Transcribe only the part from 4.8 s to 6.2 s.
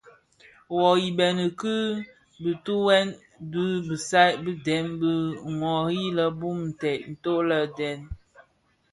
bi nwari